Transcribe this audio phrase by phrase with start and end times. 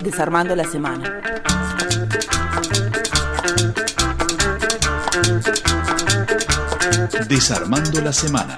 [0.00, 1.20] Desarmando la semana.
[7.28, 8.56] Desarmando la semana.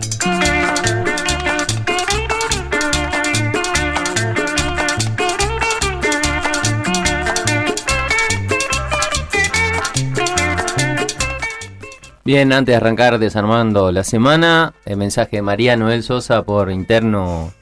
[12.24, 17.52] Bien, antes de arrancar desarmando la semana, el mensaje de María Noel Sosa por interno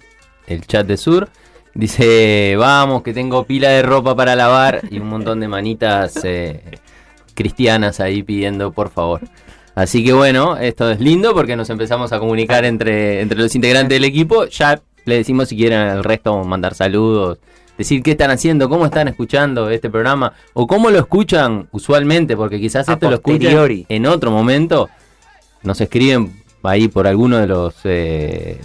[0.46, 1.29] el chat de Sur.
[1.79, 6.60] Dice, vamos, que tengo pila de ropa para lavar y un montón de manitas eh,
[7.34, 9.20] cristianas ahí pidiendo por favor.
[9.77, 13.95] Así que bueno, esto es lindo porque nos empezamos a comunicar entre, entre los integrantes
[13.95, 14.46] del equipo.
[14.46, 17.38] Ya le decimos si quieren al resto mandar saludos,
[17.78, 22.58] decir qué están haciendo, cómo están escuchando este programa o cómo lo escuchan usualmente, porque
[22.58, 24.91] quizás esto lo escuchan en otro momento.
[25.62, 28.60] Nos escriben ahí por alguno de los eh,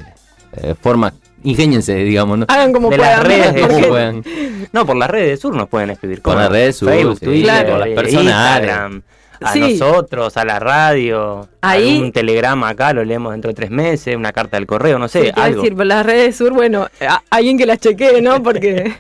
[0.54, 1.14] eh, formas
[1.44, 2.46] ingéniense, digamos, ¿no?
[2.50, 3.12] Hagan como de puedan.
[3.20, 4.24] las redes de porque- Sur puedan.
[4.72, 6.22] No, por las redes de Sur nos pueden escribir.
[6.22, 8.72] Con ¿cómo las redes Sur, Facebook, sí, Twitter, por las eh, personales.
[9.42, 9.60] A Sí.
[9.60, 14.32] nosotros, a la radio, Ahí- un telegrama acá, lo leemos dentro de tres meses, una
[14.32, 15.62] carta del correo, no sé, algo.
[15.62, 16.88] decir, por las redes sur, bueno,
[17.30, 18.42] alguien que las chequee, ¿no?
[18.42, 18.94] Porque.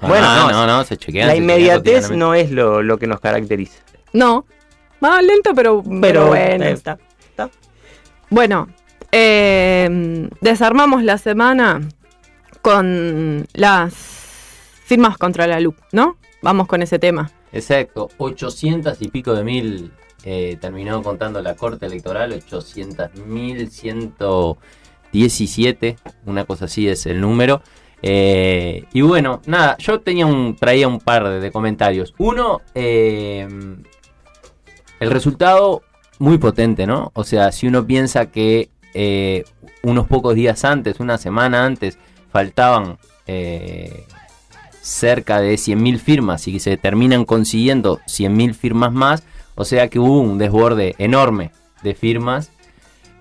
[0.00, 1.28] Bueno, Ah, no, no, no, se chequean.
[1.28, 3.78] la se inmediatez no es lo, lo que nos caracteriza.
[4.12, 4.46] No.
[4.98, 6.64] Más lento, pero, pero, Pero bueno.
[6.64, 6.98] eh, está,
[7.30, 7.48] está.
[8.30, 8.68] Bueno,
[9.12, 11.80] eh, desarmamos la semana
[12.62, 13.94] con las
[14.84, 16.16] firmas contra la LUC, ¿no?
[16.42, 17.30] Vamos con ese tema.
[17.52, 19.92] Exacto, 800 y pico de mil
[20.24, 27.62] eh, terminó contando la Corte Electoral, 800 mil 117, una cosa así es el número.
[28.02, 32.14] Eh, y bueno, nada, yo tenía un, traía un par de, comentarios.
[32.18, 33.48] Uno, eh,
[35.00, 35.82] el resultado
[36.18, 37.10] muy potente, ¿no?
[37.14, 39.44] O sea, si uno piensa que eh,
[39.82, 41.98] unos pocos días antes, una semana antes,
[42.30, 44.06] faltaban eh,
[44.80, 50.20] cerca de 100.000 firmas y se terminan consiguiendo 100.000 firmas más, o sea que hubo
[50.20, 52.50] un desborde enorme de firmas,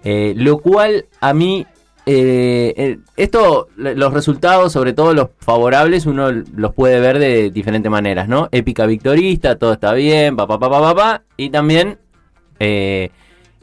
[0.04, 1.66] eh, lo cual a mí,
[2.06, 8.50] esto, los resultados, sobre todo los favorables, uno los puede ver de diferentes maneras, ¿no?
[8.52, 12.00] Épica victorista, todo está bien, pa, pa, pa, pa, pa, pa, y también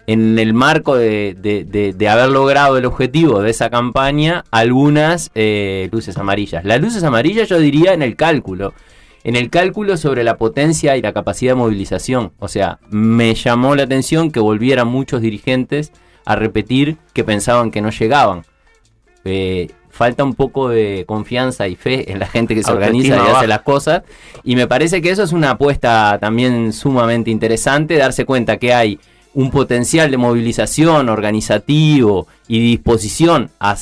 [0.08, 5.30] en el marco de, de- de- de haber logrado el objetivo de esa campaña, algunas
[5.34, 6.64] eh, luces amarillas.
[6.64, 8.72] Las luces amarillas yo diría en el cálculo,
[9.22, 12.32] en el cálculo sobre la potencia y la capacidad de movilización.
[12.38, 15.92] O sea, me llamó la atención que volvieran muchos dirigentes
[16.24, 18.44] a repetir que pensaban que no llegaban.
[19.24, 23.30] Eh, falta un poco de confianza y fe en la gente que se Autoestima organiza
[23.30, 24.02] y hace las cosas.
[24.44, 28.98] Y me parece que eso es una apuesta también sumamente interesante, darse cuenta que hay
[29.34, 33.76] un potencial de movilización organizativo y disposición a,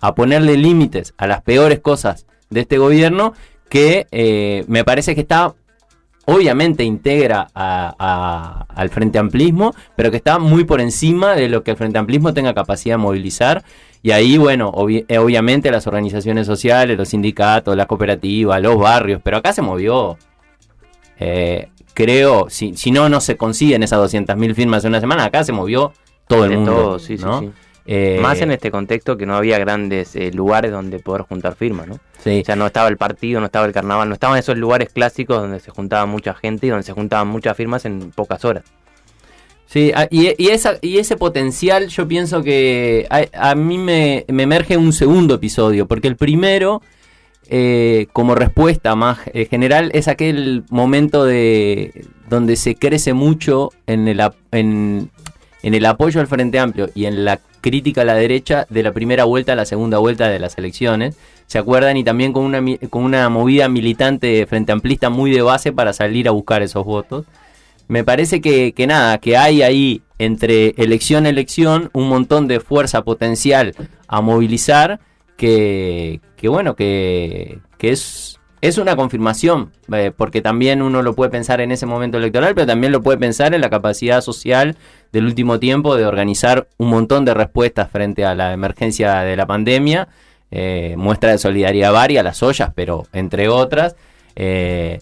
[0.00, 3.34] a- ponerle límites a las peores cosas de este gobierno
[3.68, 5.54] que eh, me parece que está
[6.26, 11.76] obviamente integra al Frente Amplismo, pero que está muy por encima de lo que el
[11.76, 13.64] Frente Amplismo tenga capacidad de movilizar.
[14.02, 19.38] Y ahí, bueno, eh, obviamente las organizaciones sociales, los sindicatos, las cooperativas, los barrios, pero
[19.38, 20.16] acá se movió.
[21.18, 25.44] eh, creo, si, si no, no se consiguen esas 200.000 firmas en una semana, acá
[25.44, 25.92] se movió
[26.28, 26.72] todo el mundo.
[26.72, 27.40] todo, sí, sí, ¿no?
[27.40, 27.50] sí.
[27.86, 31.88] Eh, Más en este contexto que no había grandes eh, lugares donde poder juntar firmas,
[31.88, 31.98] ¿no?
[32.22, 32.40] sí.
[32.40, 35.38] O sea, no estaba el partido, no estaba el carnaval, no estaban esos lugares clásicos
[35.40, 38.64] donde se juntaba mucha gente y donde se juntaban muchas firmas en pocas horas.
[39.66, 44.24] Sí, a- y, y esa, y ese potencial yo pienso que a, a mí me,
[44.28, 46.82] me emerge un segundo episodio, porque el primero,
[47.52, 54.06] eh, como respuesta más eh, general, es aquel momento de donde se crece mucho en
[54.06, 54.20] el,
[55.84, 59.54] apoyo al Frente Amplio y en la crítica a la derecha de la primera vuelta
[59.54, 61.16] a la segunda vuelta de las elecciones.
[61.48, 61.96] ¿Se acuerdan?
[61.96, 66.28] Y también con una, con una movida militante frente amplista muy de base para salir
[66.28, 67.26] a buscar esos votos.
[67.88, 73.74] Me parece que, nada, que hay ahí entre elección elección un montón de fuerza potencial
[74.06, 75.00] a movilizar
[75.40, 81.62] que, bueno, que, que es, es una confirmación, eh, porque también uno lo puede pensar
[81.62, 84.76] en ese momento electoral, pero también lo puede pensar en la capacidad social
[85.12, 89.46] del último tiempo de organizar un montón de respuestas frente a la emergencia de la
[89.46, 90.08] pandemia,
[90.50, 93.96] eh, muestra de solidaridad varias, las ollas, pero entre otras.
[94.36, 94.98] eh,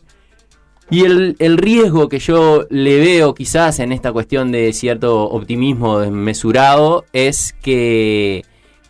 [0.91, 5.99] y el, el riesgo que yo le veo quizás en esta cuestión de cierto optimismo
[5.99, 8.43] desmesurado es que,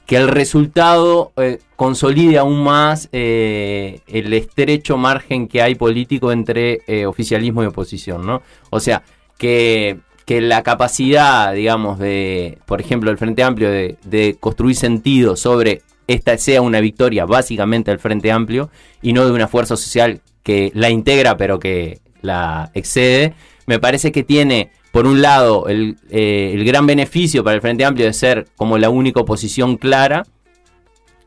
[0.08, 6.80] que el resultado eh, consolide aún más eh, el estrecho margen que hay político entre
[6.86, 8.40] eh, oficialismo y oposición, ¿no?
[8.70, 9.02] O sea,
[9.36, 15.36] que, que la capacidad, digamos, de, por ejemplo, el Frente Amplio de, de construir sentido
[15.36, 18.70] sobre esta sea una victoria básicamente del Frente Amplio
[19.02, 23.34] y no de una fuerza social que la integra pero que la excede,
[23.66, 27.84] me parece que tiene, por un lado, el, eh, el gran beneficio para el Frente
[27.84, 30.24] Amplio de ser como la única oposición clara,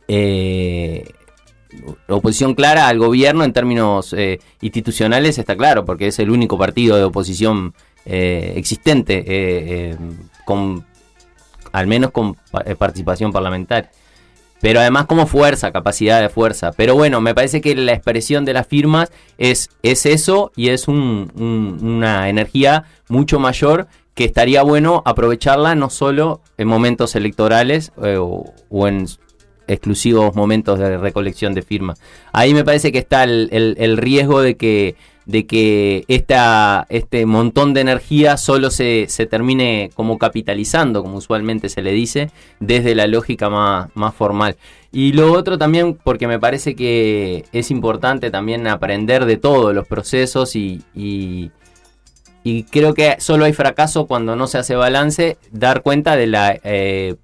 [0.08, 1.06] eh,
[2.08, 6.98] oposición clara al gobierno en términos eh, institucionales está claro, porque es el único partido
[6.98, 7.74] de oposición
[8.06, 9.96] eh, existente, eh,
[10.46, 10.86] con,
[11.72, 12.36] al menos con
[12.78, 13.92] participación parlamentaria.
[14.62, 16.72] Pero además como fuerza, capacidad de fuerza.
[16.72, 20.88] Pero bueno, me parece que la expresión de las firmas es, es eso y es
[20.88, 28.88] una energía mucho mayor que estaría bueno aprovecharla no solo en momentos electorales o, o
[28.88, 29.08] en
[29.72, 32.02] exclusivos momentos de recolección de firmas.
[32.34, 37.82] Ahí me parece que está el, riesgo de que, de que esta, este montón de
[37.82, 43.50] energía solo se, se, termine como capitalizando, como usualmente se le dice, desde la lógica
[43.50, 44.58] más, más formal.
[44.92, 49.88] Y lo otro también, porque me parece que es importante también aprender de todos los
[49.88, 51.52] procesos y, y,
[52.72, 56.60] creo que solo hay fracaso cuando no se hace balance, dar cuenta de la...
[56.64, 57.16] Eh,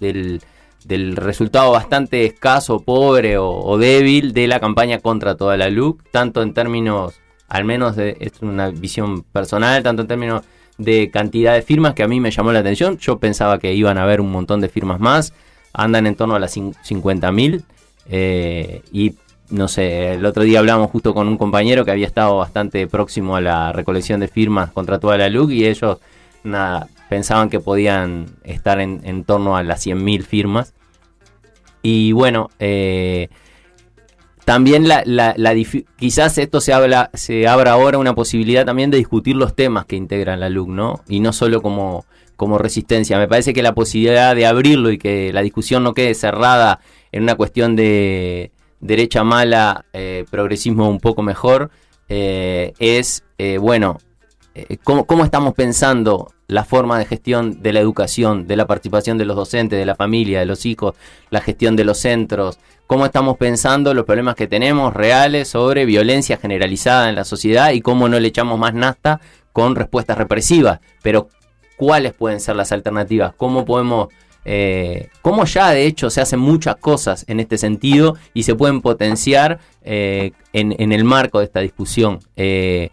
[0.00, 0.40] del,
[0.84, 6.42] del resultado bastante escaso, pobre o, débil de la campaña contra toda la LUC, tanto
[6.42, 10.42] en términos, al menos de es una visión personal, tanto en términos
[10.78, 12.98] de cantidad de firmas que a mí me llamó la atención.
[12.98, 15.32] Yo pensaba que iban a haber un montón de firmas más,
[15.72, 17.64] andan en torno a las 50.000
[18.06, 19.14] eh, y
[19.50, 23.36] no sé, el otro día hablamos justo con un compañero que había estado bastante próximo
[23.36, 25.98] a la recolección de firmas contra toda la LUC y ellos
[26.42, 30.74] nada, pensaban que podían estar en, torno a las 100.000 firmas.
[31.82, 33.28] Y bueno, eh,
[34.44, 35.04] también la,
[35.96, 39.96] quizás esto se, habla, se abra ahora una posibilidad también de discutir los temas que
[39.96, 41.00] integran la LUC, ¿no?
[41.08, 42.04] Y no solo como,
[42.36, 43.18] como resistencia.
[43.18, 46.80] Me parece que la posibilidad de abrirlo y que la discusión no quede cerrada
[47.12, 48.50] en una cuestión de
[48.80, 51.70] derecha mala, eh, progresismo un poco mejor,
[52.08, 53.24] eh, es,
[53.60, 53.98] bueno,
[54.82, 59.24] ¿cómo, ¿cómo, estamos pensando la forma de gestión de la educación, de la participación de
[59.24, 60.94] los docentes, de la familia, de los hijos,
[61.30, 66.36] la gestión de los centros, cómo estamos pensando los problemas que tenemos reales sobre violencia
[66.36, 69.20] generalizada en la sociedad y cómo no le echamos más nasta
[69.52, 70.80] con respuestas represivas.
[71.02, 71.28] Pero,
[71.76, 73.32] ¿cuáles pueden ser las alternativas?
[73.36, 74.08] ¿Cómo podemos...
[74.46, 78.82] Eh, cómo ya de hecho se hacen muchas cosas en este sentido y se pueden
[78.82, 82.18] potenciar eh, en, el marco de esta discusión.
[82.36, 82.90] Eh,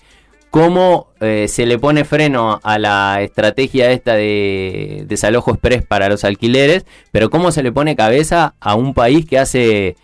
[0.51, 6.25] cómo eh, se le pone freno a la estrategia esta de desalojo express para los
[6.25, 9.95] alquileres, pero cómo se le pone cabeza a un país que hace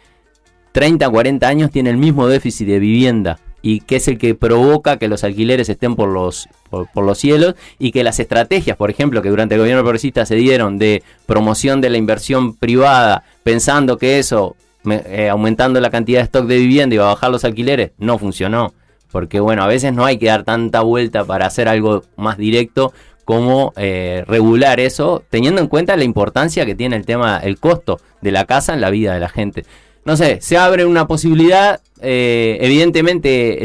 [0.72, 4.98] 30, 40 años tiene el mismo déficit de vivienda y que es el que provoca
[4.98, 9.22] que los alquileres estén por los, por, los cielos y que las estrategias, por ejemplo,
[9.22, 14.20] que durante el gobierno progresista se dieron de promoción de la inversión privada, pensando que
[14.20, 14.56] eso,
[14.90, 18.74] eh, aumentando la cantidad de stock de vivienda iba a bajar los alquileres, no funcionó
[19.12, 22.94] porque bueno, a veces no hay que dar tanta vuelta para hacer algo más directo
[23.28, 28.00] como eh, regular eso, teniendo en cuenta la importancia que tiene el tema, el costo
[28.22, 29.66] de la casa en la vida de la gente.
[30.06, 33.60] No sé, se abre una posibilidad, eh, evidentemente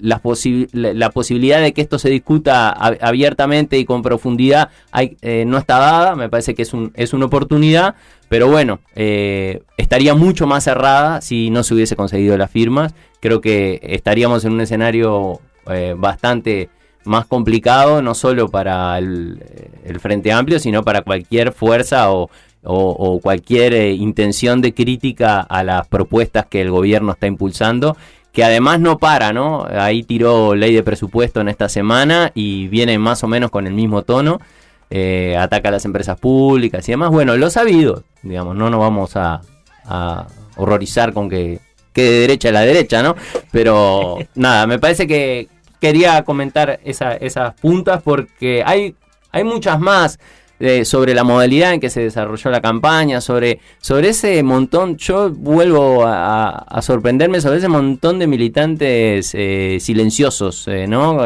[0.00, 6.16] la, posibilidad de que esto se discuta abiertamente y con profundidad eh, no está dada,
[6.16, 7.94] me parece que es una oportunidad,
[8.28, 12.92] pero bueno, estaría mucho más cerrada si no se hubiese conseguido las firmas
[13.22, 16.68] creo que estaríamos en un escenario eh, bastante
[17.04, 19.40] más complicado, no solo para el,
[20.00, 22.28] Frente Amplio, sino para cualquier fuerza o,
[23.22, 27.96] cualquier eh, intención de crítica a las propuestas que el gobierno está impulsando,
[28.32, 29.66] que además no para, ¿no?
[29.70, 33.72] Ahí tiró ley de presupuesto en esta semana y viene más o menos con el
[33.72, 34.40] mismo tono.
[34.90, 37.10] Eh, ataca a las empresas públicas y demás.
[37.10, 39.40] Bueno, lo sabido, digamos, no nos vamos a
[40.56, 41.60] horrorizar con que
[41.92, 43.16] que de derecha a la derecha, ¿no?
[43.50, 45.48] Pero nada, me parece que
[45.80, 48.94] quería comentar esas puntas porque hay,
[49.30, 50.18] hay muchas más.
[50.64, 55.28] Eh, sobre la modalidad en que se desarrolló la campaña, sobre, sobre ese montón, yo
[55.28, 61.18] vuelvo a, sorprenderme sobre ese montón de militantes eh, silenciosos, eh, ¿no?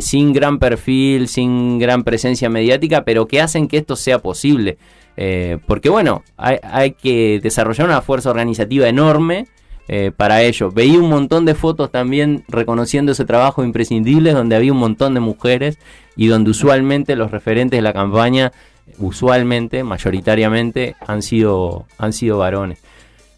[0.00, 4.78] sin gran perfil, sin gran presencia mediática, pero que hacen que esto sea posible.
[5.66, 9.48] porque bueno, hay, hay que desarrollar una fuerza organizativa enorme
[9.88, 10.70] eh, para ello.
[10.70, 15.20] Veía un montón de fotos también reconociendo ese trabajo imprescindible donde había un montón de
[15.20, 15.78] mujeres
[16.16, 18.52] y donde usualmente los referentes de la campaña,
[18.98, 22.78] usualmente, mayoritariamente, han sido, han sido varones.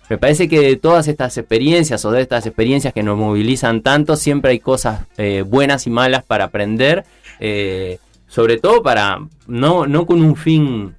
[0.09, 4.15] Me parece que de todas estas experiencias o de estas experiencias que nos movilizan tanto,
[4.15, 7.05] siempre hay cosas eh, buenas y malas para aprender,
[7.41, 7.99] eh,
[8.29, 10.95] sobre todo para, no, no con un fin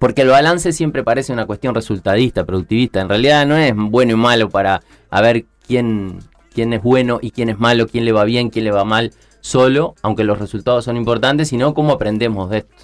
[0.00, 3.00] porque el balance siempre parece una cuestión resultadista, productivista.
[3.00, 6.18] En realidad no es bueno y malo para a ver quién,
[6.52, 9.12] quién es bueno y quién es malo, quién le va bien, quién le va mal
[9.40, 12.74] solo, aunque los resultados son importantes, sino cómo aprendemos de esto.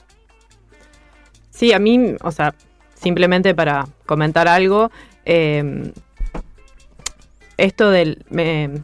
[1.51, 2.55] Sí, a mí, o sea,
[2.95, 4.91] simplemente para comentar algo,
[5.25, 5.91] eh,
[7.57, 8.83] esto del, me-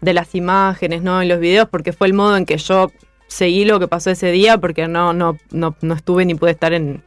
[0.00, 1.20] de las imágenes, ¿no?
[1.20, 2.92] En los videos, porque fue el modo en que yo
[3.26, 6.72] seguí lo que pasó ese día, porque no, no, no, no estuve ni pude estar
[6.72, 7.02] en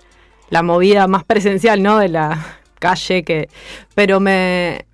[0.50, 1.98] la movida más presencial, ¿no?
[1.98, 3.50] De la calle, que.
[3.96, 4.86] Pero me.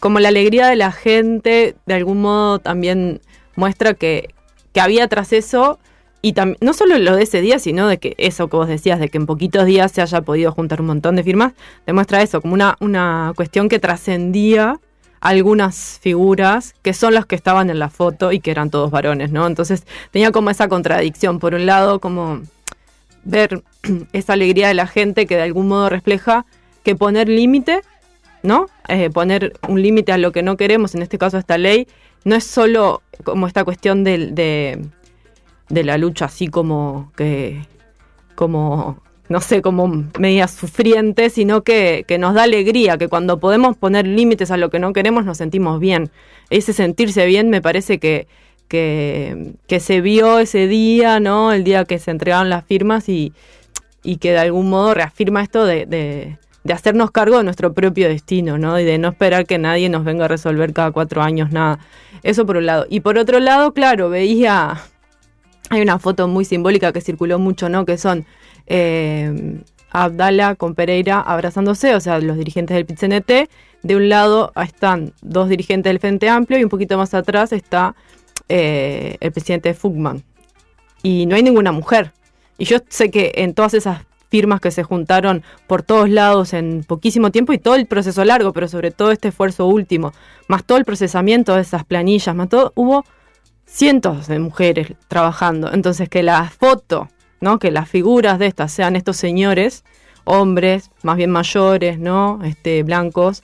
[0.00, 3.20] Como la alegría de la gente, de algún modo también
[3.54, 4.34] muestra que,
[4.72, 5.78] que había tras eso.
[6.24, 9.00] Y tam- no solo lo de ese día, sino de que eso que vos decías,
[9.00, 11.52] de que en poquitos días se haya podido juntar un montón de firmas,
[11.84, 14.78] demuestra eso, como una, una cuestión que trascendía
[15.20, 19.32] algunas figuras que son las que estaban en la foto y que eran todos varones,
[19.32, 19.48] ¿no?
[19.48, 21.40] Entonces tenía como esa contradicción.
[21.40, 22.42] Por un lado, como
[23.24, 23.62] ver
[24.12, 26.46] esa alegría de la gente que de algún modo refleja
[26.82, 27.80] que poner límite,
[28.42, 28.66] ¿no?
[28.88, 31.86] Eh, poner un límite a lo que no queremos, en este caso esta ley,
[32.24, 34.80] no es solo como esta cuestión de,
[35.68, 37.62] de la lucha así como que
[38.34, 39.00] como
[39.32, 39.88] no sé, como
[40.18, 44.68] media sufriente, sino que, que nos da alegría, que cuando podemos poner límites a lo
[44.68, 46.10] que no queremos nos sentimos bien.
[46.50, 48.28] Ese sentirse bien me parece que,
[48.72, 51.52] que, se vio ese día, ¿no?
[51.52, 53.32] El día que se entregaron las firmas y,
[54.02, 58.08] y que de algún modo reafirma esto de, de, de hacernos cargo de nuestro propio
[58.08, 58.80] destino, ¿no?
[58.80, 61.78] Y de no esperar que nadie nos venga a resolver cada cuatro años nada.
[62.22, 62.86] Eso por un lado.
[62.88, 64.80] Y por otro lado, claro, veía
[65.70, 67.84] hay una foto muy simbólica que circuló mucho, ¿no?
[67.84, 68.26] Que son
[68.66, 69.60] eh,
[69.90, 73.50] Abdala con Pereira abrazándose, o sea, los dirigentes del PITCNT.
[73.82, 77.94] De un lado están dos dirigentes del Frente Amplio y un poquito más atrás está
[78.48, 80.22] eh, el presidente Fugman.
[81.02, 82.12] Y no hay ninguna mujer.
[82.58, 86.84] Y yo sé que en todas esas firmas que se juntaron por todos lados en
[86.84, 90.14] poquísimo tiempo y todo el proceso largo, pero sobre todo este esfuerzo último,
[90.48, 93.04] más todo el procesamiento de esas planillas, más todo, hubo
[93.66, 95.72] cientos de mujeres trabajando.
[95.72, 97.08] Entonces, que la foto,
[97.40, 97.58] ¿no?
[97.58, 99.84] Que las figuras de estas sean estos señores,
[100.24, 102.40] hombres, más bien mayores, ¿no?
[102.44, 103.42] Este, blancos.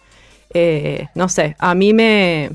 [0.55, 2.50] eh, no sé, a mí me.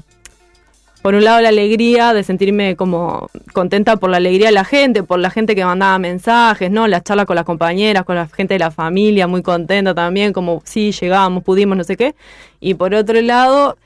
[1.04, 5.04] Por un lado, la alegría de sentirme como contenta por la alegría de la gente,
[5.04, 6.88] por la gente que mandaba mensajes, ¿no?
[6.88, 10.62] La charla con las compañeras, con la gente de la familia, muy contenta también, como
[10.64, 12.16] sí, llegamos, pudimos, no sé qué.
[12.62, 13.78] Y por otro lado,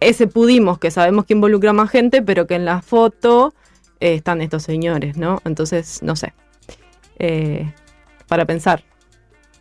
[0.00, 3.52] ese pudimos, que sabemos que involucra más gente, pero que en la foto
[4.00, 5.42] eh, están estos señores, ¿no?
[5.44, 6.32] Entonces, no sé.
[7.18, 7.70] Eh,
[8.26, 8.84] para pensar.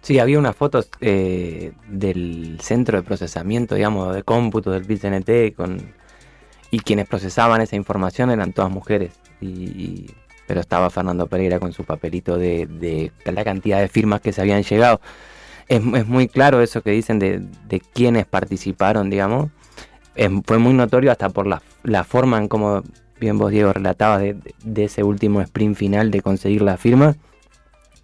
[0.02, 5.94] Sí, había unas fotos eh, del centro de procesamiento, digamos, de cómputo del PIT-CNT, con
[6.72, 9.14] y quienes procesaban esa información eran todas mujeres.
[9.42, 10.08] Y,
[10.48, 14.64] pero estaba Fernando Pereira con su papelito de, la cantidad de firmas que se habían
[14.64, 15.02] llegado.
[15.68, 19.50] Es, es muy claro eso que dicen de, de quienes participaron, digamos.
[20.16, 22.84] Es- fue muy notorio hasta por la, la forma en cómo,
[23.20, 27.16] bien vos Diego relatabas, de, de ese último sprint final de conseguir la firma.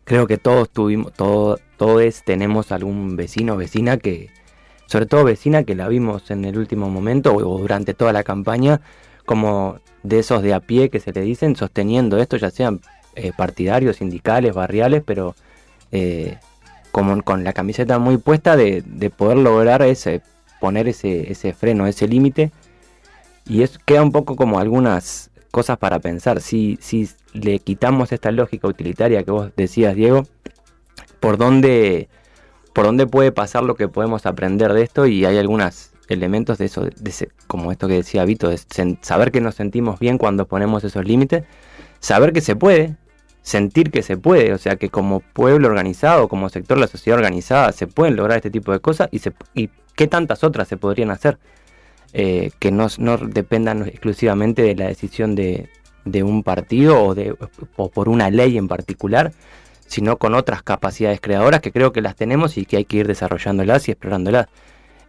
[0.07, 4.29] Creo que todos tuvimos, todo, todos tenemos algún vecino o vecina que,
[4.85, 8.79] sobre todo vecina que la vimos en el último momento o, durante toda la campaña,
[9.25, 12.79] como de esos de a pie que se le dicen, sosteniendo esto, ya sean
[13.15, 15.35] eh, partidarios, sindicales, barriales, pero
[15.91, 16.37] eh,
[16.93, 20.21] como con la camiseta muy puesta de, de poder lograr ese,
[20.61, 22.53] poner ese, ese freno, ese límite.
[23.45, 26.39] Y es, queda un poco como algunas cosas para pensar.
[26.39, 30.21] Si, si le quitamos esta lógica utilitaria que vos decías, Diego,
[31.19, 32.09] ¿por dónde,
[32.73, 35.07] por dónde puede pasar lo que podemos aprender de esto?
[35.07, 38.59] Y hay algunos elementos de eso, de ese- como esto que decía Vito, de
[39.01, 41.43] saber que nos sentimos bien cuando ponemos esos límites,
[41.99, 42.95] saber que se puede,
[43.41, 47.17] sentir que se puede, o sea que como pueblo organizado, como sector de la sociedad
[47.17, 50.77] organizada, se pueden lograr este tipo de cosas y, se, y qué tantas otras se
[50.77, 51.39] podrían hacer
[52.13, 55.69] eh, que no, no dependan exclusivamente de la decisión de,
[56.05, 57.35] de un partido o, de,
[57.75, 59.31] o por una ley en particular,
[59.85, 63.07] sino con otras capacidades creadoras que creo que las tenemos y que hay que ir
[63.07, 64.47] desarrollándolas y explorándolas.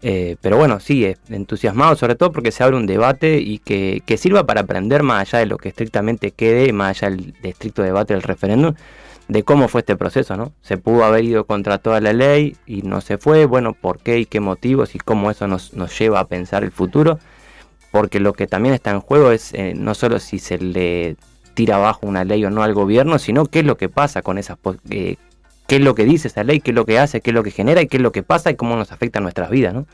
[0.00, 4.00] Eh, pero bueno, sí, eh, entusiasmado sobre todo porque se abre un debate y que,
[4.07, 7.50] que sirva para aprender más allá de lo que estrictamente quede, más allá del, del
[7.50, 8.75] estricto debate del referéndum,
[9.29, 10.53] de cómo fue este proceso, ¿no?
[10.63, 14.19] Se pudo haber ido contra toda la ley y no se fue, bueno, ¿por qué
[14.19, 17.19] y qué motivos y cómo eso nos, nos lleva a pensar el futuro?
[17.91, 21.17] Porque lo que también está en juego es eh, no solo si se le
[21.55, 24.39] tira abajo una ley o no al gobierno, sino qué es lo que pasa con
[24.39, 24.57] esas...
[24.91, 25.17] eh,
[25.67, 27.43] qué es lo que dice esa ley, qué es lo que hace, qué es lo
[27.43, 29.75] que genera y qué es lo que pasa y cómo nos afecta a nuestras vidas,
[29.75, 29.87] ¿no?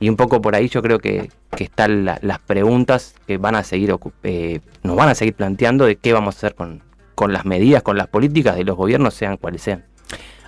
[0.00, 3.54] Y un poco por ahí yo creo que, que están la- las preguntas que van
[3.54, 6.82] a seguir eh, nos van a seguir planteando de qué vamos a hacer con,
[7.18, 9.84] con las medidas, con las políticas de los gobiernos, sean cuales sean.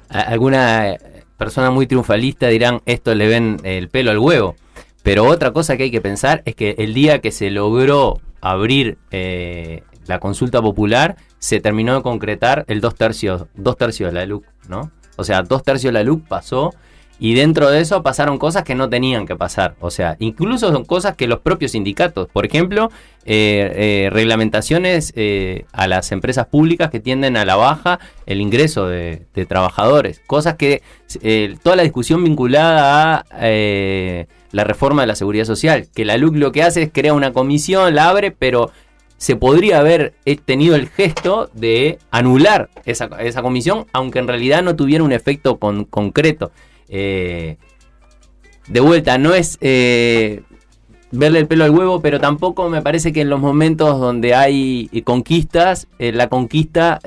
[0.09, 0.95] Alguna
[1.37, 4.55] persona muy triunfalista dirán, esto le ven el pelo al huevo.
[5.03, 8.99] Pero otra cosa que hay que pensar es que el día que se logró abrir
[9.11, 14.27] eh, la consulta popular, se terminó de concretar el dos tercios, dos tercios de la
[14.27, 14.93] LUC, ¿no?
[15.17, 16.73] O sea, dos tercios de la LUC pasó
[17.21, 19.75] y dentro de eso pasaron cosas que no tenían que pasar.
[19.81, 22.91] O sea, incluso son cosas que los propios sindicatos, por ejemplo,
[23.27, 28.87] eh, eh, reglamentaciones eh, a las empresas públicas que tienden a la baja el ingreso
[28.89, 30.23] de, trabajadores.
[30.27, 30.83] Cosas que
[31.63, 33.45] toda la discusión vinculada a
[34.53, 37.35] la reforma de la seguridad social, que la LUC lo que hace es crear una
[37.35, 38.71] comisión, la abre, pero
[39.19, 40.15] se podría haber
[40.47, 43.11] tenido el gesto de anular esa,
[43.43, 46.51] comisión, aunque en realidad no tuviera un efecto concreto.
[46.91, 47.57] Eh,
[48.67, 50.43] de vuelta, no es eh,
[51.13, 54.91] verle el pelo al huevo, pero tampoco me parece que en los momentos donde hay
[55.05, 57.01] conquistas, eh, la conquista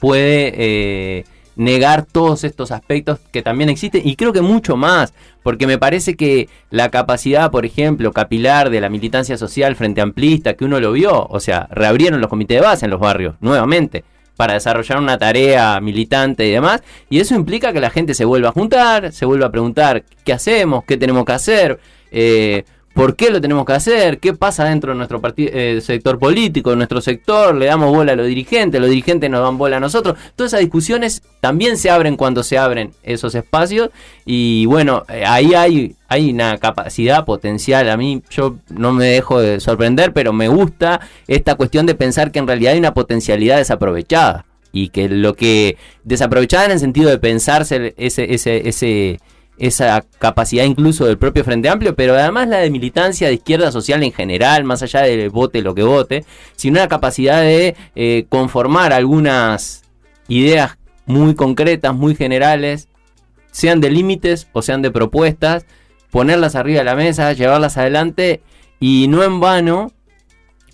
[0.00, 1.24] puede
[1.56, 6.16] negar todos estos aspectos que también existen y creo que mucho más, porque me parece
[6.16, 10.92] que la capacidad, por ejemplo, capilar de la militancia social frente amplista, que uno lo
[10.92, 14.04] vio, o sea, reabrieron los comités de base en los barrios, nuevamente
[14.36, 16.82] para desarrollar una tarea militante y demás.
[17.10, 20.32] Y eso implica que la gente se vuelva a juntar, se vuelva a preguntar qué
[20.32, 21.80] hacemos, qué tenemos que hacer.
[22.10, 24.18] Eh, ¿Por qué lo tenemos que hacer?
[24.20, 27.52] ¿Qué pasa dentro de nuestro eh, sector político, de nuestro sector?
[27.56, 28.80] ¿Le damos bola a los dirigentes?
[28.80, 30.16] ¿Los dirigentes nos dan bola a nosotros?
[30.36, 33.90] Todas esas discusiones también se abren cuando se abren esos espacios.
[34.24, 37.90] Y bueno, eh, ahí hay, hay una capacidad potencial.
[37.90, 42.30] A mí yo no me dejo de sorprender, pero me gusta esta cuestión de pensar
[42.30, 44.46] que en realidad hay una potencialidad desaprovechada.
[44.70, 49.20] Y que lo que desaprovechada en el sentido de pensarse ese, ese, ese
[49.58, 54.02] esa capacidad incluso del propio Frente Amplio, pero además la de militancia de izquierda social
[54.02, 56.24] en general, más allá del vote lo que vote,
[56.56, 59.82] sino la capacidad de eh, conformar algunas
[60.28, 62.88] ideas muy concretas, muy generales,
[63.52, 65.66] sean de límites o sean de propuestas,
[66.10, 68.42] ponerlas arriba de la mesa, llevarlas adelante
[68.80, 69.92] y no en vano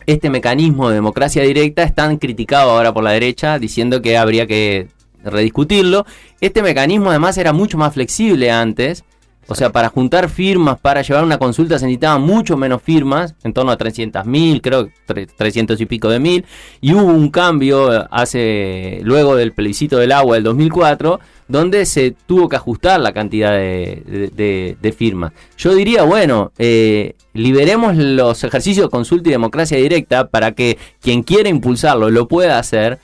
[0.06, 4.46] este mecanismo de democracia directa es tan criticado ahora por la derecha, diciendo que habría
[4.46, 4.88] que
[5.24, 6.06] rediscutirlo.
[6.40, 9.04] Este mecanismo además era mucho más flexible antes.
[9.50, 13.52] O sea, para juntar firmas, para llevar una consulta se necesitaban mucho menos firmas, en
[13.52, 14.88] torno a 300.000, creo
[15.36, 16.44] 300 y pico de mil,
[16.80, 22.48] y hubo un cambio hace luego del plebiscito del agua del 2004, donde se tuvo
[22.48, 25.32] que ajustar la cantidad de, firmas.
[25.58, 31.24] Yo diría, bueno, eh, liberemos los ejercicios de consulta y democracia directa para que quien
[31.24, 33.00] quiera impulsarlo lo pueda hacer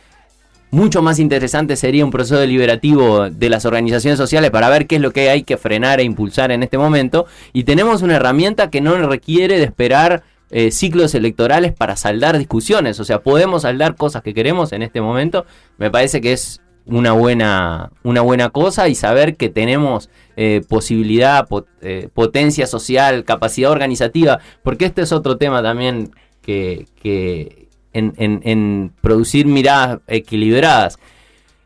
[0.77, 5.01] mucho más interesante sería un proceso deliberativo de las organizaciones sociales para ver qué es
[5.01, 7.25] lo que hay que frenar e impulsar en este momento.
[7.55, 13.01] Y tenemos una herramienta que no requiere de esperar eh, ciclos electorales para saldar discusiones.
[13.01, 15.47] O sea, podemos saldar cosas que queremos en este momento.
[15.79, 21.49] Me parece que es una buena, una buena cosa y saber que tenemos eh, posibilidad,
[21.81, 26.11] eh, potencia social, capacidad organizativa, porque este es otro tema también
[26.43, 27.65] que, que
[27.96, 30.98] en, producir miradas equilibradas.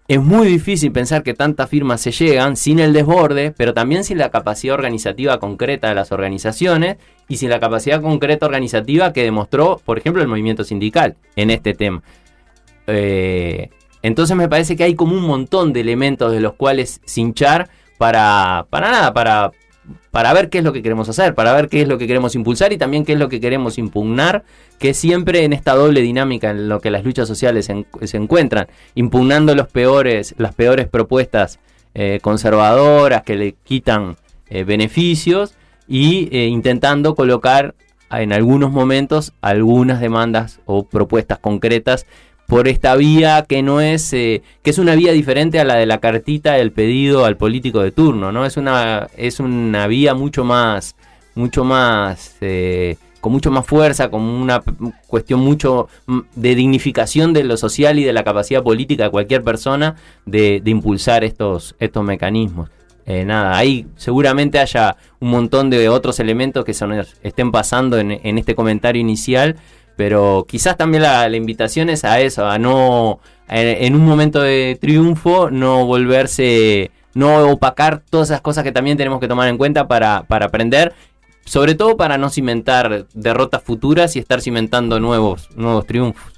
[0.08, 4.18] Es muy difícil pensar que tantas firmas se llegan sin el desborde, pero también sin
[4.18, 6.96] la capacidad organizativa concreta de las organizaciones
[7.28, 11.74] y sin la capacidad concreta organizativa que demostró, por ejemplo, el movimiento sindical en este
[11.74, 12.02] tema.
[12.88, 13.70] Eh,
[14.02, 18.66] entonces me parece que hay como un montón de elementos de los cuales cinchar para,
[18.68, 19.52] para nada, para,
[20.10, 22.34] para ver qué es lo que queremos hacer, para ver qué es lo que queremos
[22.34, 24.44] impulsar y también qué es lo que queremos impugnar,
[24.78, 29.54] que siempre en esta doble dinámica en lo que las luchas sociales se encuentran, impugnando
[29.54, 31.60] los peores, las peores propuestas
[31.94, 34.16] eh, conservadoras que le quitan
[34.48, 35.54] eh, beneficios
[35.88, 37.74] y eh, intentando colocar
[38.12, 42.06] en algunos momentos algunas demandas o propuestas concretas
[42.50, 45.86] por esta vía que no es eh, que es una vía diferente a la de
[45.86, 50.42] la cartita del pedido al político de turno no es una es una vía mucho
[50.42, 50.96] más
[51.36, 54.64] mucho más eh, con mucho más fuerza con una
[55.06, 55.88] cuestión mucho
[56.34, 59.94] de dignificación de lo social y de la capacidad política de cualquier persona
[60.26, 62.68] de, impulsar estos estos mecanismos.
[63.06, 68.12] Eh, nada, ahí seguramente haya un montón de otros elementos que son, estén pasando en,
[68.12, 69.56] en este comentario inicial,
[70.00, 75.50] pero quizás también la, invitación es a eso, a no, en, un momento de triunfo,
[75.50, 80.22] no volverse, no opacar todas esas cosas que también tenemos que tomar en cuenta para,
[80.22, 80.94] para aprender,
[81.44, 86.32] sobre todo para no cimentar derrotas futuras y estar cimentando nuevos, nuevos triunfos.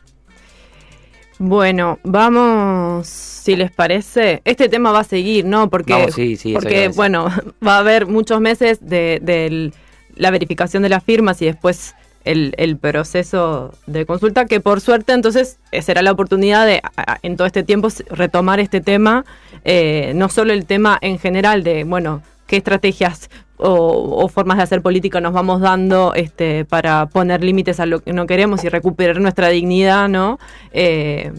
[1.38, 5.70] Bueno, vamos, si les parece, este tema va a seguir, ¿no?
[5.70, 6.08] Porque,
[6.52, 7.28] porque bueno,
[7.64, 9.70] va a haber muchos meses de, de
[10.16, 11.94] la verificación de las firmas y después
[12.24, 16.82] el, proceso de consulta, que por suerte entonces eh, será la oportunidad de
[17.22, 19.24] en todo este tiempo retomar este tema,
[19.64, 24.82] eh, no solo el tema en general de, bueno, qué estrategias o, formas de hacer
[24.82, 29.20] política nos vamos dando este, para poner límites a lo que no queremos y recuperar
[29.20, 30.40] nuestra dignidad, ¿no?
[30.72, 31.32] Eh,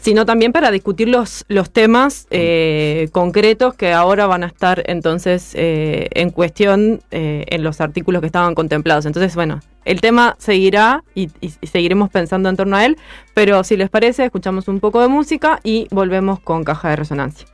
[0.00, 5.50] sino también para discutir los, los temas eh, concretos que ahora van a estar entonces
[5.54, 9.04] en cuestión en los artículos que estaban contemplados.
[9.04, 12.98] Entonces, bueno, el tema seguirá y, y- seguiremos pensando en torno a él,
[13.32, 17.46] pero si les parece, escuchamos un poco de música y volvemos con caja de resonancia.